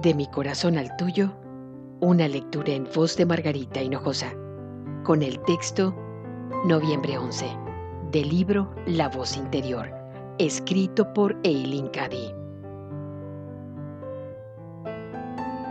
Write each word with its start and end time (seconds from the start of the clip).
De 0.00 0.14
mi 0.14 0.26
corazón 0.26 0.78
al 0.78 0.96
tuyo, 0.96 1.30
una 2.00 2.26
lectura 2.26 2.72
en 2.72 2.88
voz 2.94 3.16
de 3.16 3.26
Margarita 3.26 3.82
Hinojosa, 3.82 4.32
con 5.04 5.22
el 5.22 5.38
texto 5.40 5.94
Noviembre 6.66 7.18
11, 7.18 7.46
del 8.10 8.28
libro 8.28 8.74
La 8.86 9.08
voz 9.08 9.36
interior, 9.36 9.92
escrito 10.38 11.12
por 11.12 11.36
Eileen 11.44 11.88
Cady. 11.88 12.32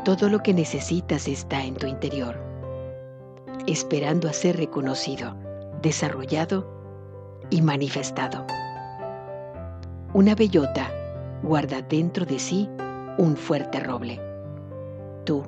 Todo 0.06 0.30
lo 0.30 0.44
que 0.44 0.54
necesitas 0.54 1.28
está 1.28 1.64
en 1.64 1.76
tu 1.76 1.88
interior, 1.88 2.38
esperando 3.68 4.30
a 4.30 4.34
ser 4.34 4.58
reconocido, 4.58 5.36
desarrollado 5.82 6.66
y 7.50 7.62
manifestado. 7.62 8.46
Una 10.14 10.36
bellota 10.36 10.90
guarda 11.44 11.82
dentro 11.82 12.26
de 12.26 12.40
sí 12.40 12.70
un 13.18 13.36
fuerte 13.36 13.80
roble. 13.80 14.20
Tú 15.26 15.44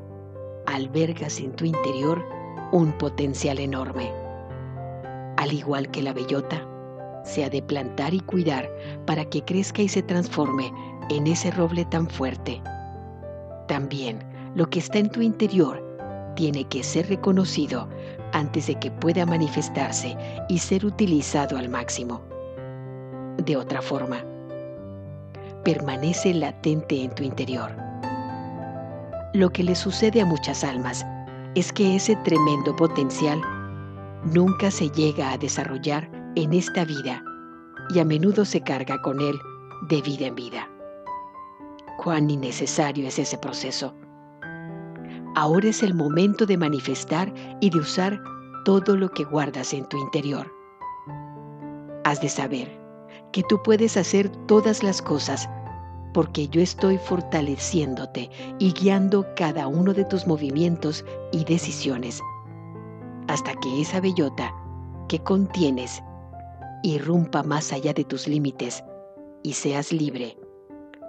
albergas 0.66 1.40
en 1.40 1.52
tu 1.54 1.66
interior 1.66 2.24
un 2.72 2.92
potencial 2.94 3.60
enorme. 3.60 4.12
Al 5.38 5.54
igual 5.54 5.90
que 5.92 6.02
la 6.02 6.14
bellota, 6.14 6.68
se 7.24 7.44
ha 7.44 7.50
de 7.50 7.62
plantar 7.62 8.14
y 8.14 8.20
cuidar 8.20 8.70
para 9.06 9.26
que 9.26 9.44
crezca 9.44 9.82
y 9.82 9.88
se 9.88 10.04
transforme 10.04 10.72
en 11.10 11.28
ese 11.28 11.52
roble 11.52 11.86
tan 11.86 12.10
fuerte. 12.10 12.62
También 13.68 14.20
lo 14.56 14.70
que 14.70 14.80
está 14.80 15.00
en 15.00 15.10
tu 15.10 15.22
interior 15.22 15.82
tiene 16.36 16.66
que 16.66 16.84
ser 16.84 17.08
reconocido 17.10 17.88
antes 18.34 18.68
de 18.68 18.76
que 18.76 18.92
pueda 18.92 19.26
manifestarse 19.26 20.18
y 20.50 20.60
ser 20.60 20.86
utilizado 20.86 21.58
al 21.58 21.70
máximo. 21.70 22.22
De 23.38 23.56
otra 23.56 23.82
forma, 23.82 24.24
permanece 25.64 26.34
latente 26.34 27.04
en 27.04 27.14
tu 27.16 27.24
interior. 27.24 27.72
Lo 29.34 29.50
que 29.50 29.64
le 29.64 29.76
sucede 29.76 30.22
a 30.22 30.26
muchas 30.26 30.64
almas 30.64 31.06
es 31.56 31.72
que 31.72 31.96
ese 31.96 32.16
tremendo 32.18 32.76
potencial 32.76 33.42
nunca 34.26 34.72
se 34.72 34.90
llega 34.90 35.32
a 35.32 35.38
desarrollar 35.38 36.10
en 36.36 36.54
esta 36.54 36.86
vida 36.86 37.24
y 37.90 38.00
a 38.00 38.06
menudo 38.06 38.46
se 38.46 38.62
carga 38.62 39.02
con 39.02 39.20
él 39.20 39.36
de 39.90 40.02
vida 40.02 40.28
en 40.28 40.36
vida. 40.36 40.70
Cuán 41.98 42.30
innecesario 42.30 43.08
es 43.08 43.20
ese 43.20 43.38
proceso. 43.38 43.94
Ahora 45.36 45.70
es 45.70 45.82
el 45.84 45.94
momento 45.94 46.46
de 46.46 46.58
manifestar 46.58 47.34
y 47.60 47.70
de 47.70 47.80
usar 47.80 48.22
todo 48.66 48.96
lo 48.96 49.10
que 49.10 49.24
guardas 49.24 49.74
en 49.74 49.86
tu 49.90 49.98
interior. 49.98 50.52
Has 52.04 52.22
de 52.22 52.30
saber 52.30 52.80
que 53.32 53.44
tú 53.44 53.62
puedes 53.64 53.98
hacer 53.98 54.30
todas 54.48 54.84
las 54.84 55.02
cosas 55.02 55.50
porque 56.14 56.48
yo 56.48 56.62
estoy 56.62 56.98
fortaleciéndote 56.98 58.30
y 58.60 58.74
guiando 58.74 59.26
cada 59.36 59.68
uno 59.68 59.94
de 59.94 60.06
tus 60.06 60.28
movimientos 60.28 61.04
y 61.32 61.44
decisiones, 61.44 62.22
hasta 63.28 63.54
que 63.56 63.82
esa 63.82 64.00
bellota 64.00 64.54
que 65.08 65.20
contienes 65.20 66.04
irrumpa 66.84 67.44
más 67.44 67.74
allá 67.74 67.94
de 67.94 68.04
tus 68.04 68.28
límites 68.28 68.84
y 69.42 69.54
seas 69.54 69.92
libre 69.92 70.38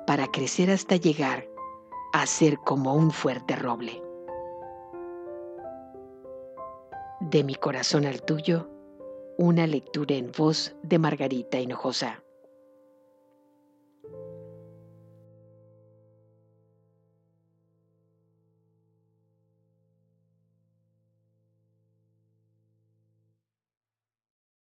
para 0.07 0.27
crecer 0.29 0.71
hasta 0.71 0.97
llegar 0.97 1.47
a 2.13 2.27
ser 2.27 2.59
como 2.59 2.95
un 2.95 3.11
fuerte 3.11 3.57
roble. 3.57 4.03
De 7.21 7.43
mi 7.43 7.55
corazón 7.55 8.05
al 8.05 8.23
tuyo, 8.23 8.69
una 9.39 9.67
lectura 9.67 10.15
en 10.15 10.31
voz 10.31 10.75
de 10.83 10.99
Margarita 10.99 11.59
Hinojosa. 11.59 12.24